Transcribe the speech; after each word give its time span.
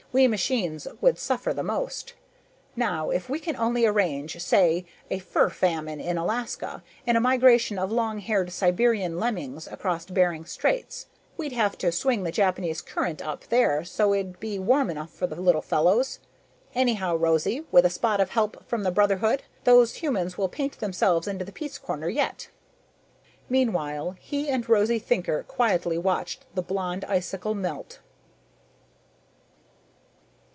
we 0.13 0.27
machines 0.27 0.85
would 0.99 1.17
suffer 1.17 1.53
the 1.53 1.63
most. 1.63 2.11
Now 2.75 3.11
if 3.11 3.29
we 3.29 3.39
can 3.39 3.55
only 3.55 3.85
arrange, 3.85 4.41
say, 4.41 4.85
a 5.09 5.19
fur 5.19 5.49
famine 5.49 6.01
in 6.01 6.17
Alaska 6.17 6.83
and 7.07 7.15
a 7.15 7.21
migration 7.21 7.79
of 7.79 7.89
long 7.93 8.19
haired 8.19 8.51
Siberian 8.51 9.21
lemmings 9.21 9.67
across 9.67 10.05
Behring 10.07 10.43
Straits... 10.43 11.05
we'd 11.37 11.53
have 11.53 11.77
to 11.77 11.93
swing 11.93 12.23
the 12.23 12.31
Japanese 12.33 12.81
Current 12.81 13.21
up 13.25 13.47
there 13.47 13.85
so 13.85 14.13
it'd 14.13 14.37
be 14.41 14.59
warm 14.59 14.89
enough 14.89 15.11
for 15.13 15.27
the 15.27 15.39
little 15.39 15.61
fellows.... 15.61 16.19
Anyhow, 16.75 17.15
Rosie, 17.15 17.63
with 17.71 17.85
a 17.85 17.89
spot 17.89 18.19
of 18.19 18.31
help 18.31 18.67
from 18.67 18.83
the 18.83 18.91
Brotherhood, 18.91 19.43
those 19.63 19.95
humans 19.95 20.37
will 20.37 20.49
paint 20.49 20.79
themselves 20.81 21.25
into 21.25 21.45
the 21.45 21.53
peace 21.53 21.77
corner 21.77 22.09
yet." 22.09 22.49
Meanwhile, 23.47 24.17
he 24.19 24.49
and 24.49 24.67
Rose 24.67 24.91
Thinker 25.03 25.43
quietly 25.43 25.97
watched 25.97 26.53
the 26.53 26.61
Blonde 26.61 27.05
Icicle 27.05 27.55
melt. 27.55 28.01